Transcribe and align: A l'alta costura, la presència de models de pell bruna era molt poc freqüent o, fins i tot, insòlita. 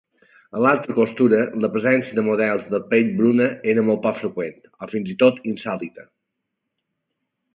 A 0.59 0.61
l'alta 0.65 0.93
costura, 0.99 1.41
la 1.65 1.69
presència 1.75 2.17
de 2.19 2.23
models 2.29 2.65
de 2.71 2.79
pell 2.93 3.11
bruna 3.19 3.49
era 3.75 3.83
molt 3.89 4.01
poc 4.07 4.17
freqüent 4.21 4.57
o, 4.69 4.89
fins 4.95 5.13
i 5.17 5.17
tot, 5.25 5.39
insòlita. 5.55 6.09